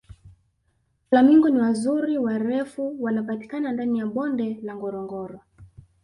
flamingo 1.09 1.57
wazuri 1.59 2.17
warefu 2.17 3.03
wanapatikana 3.03 3.71
ndani 3.71 3.99
ya 3.99 4.05
bonde 4.05 4.59
la 4.63 4.75
ngorongoro 4.75 5.39